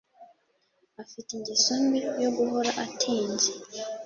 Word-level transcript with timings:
Afite 1.03 1.29
ingeso 1.33 1.73
mbi 1.83 1.99
yo 2.23 2.29
guhora 2.37 2.71
atinze 2.83 3.49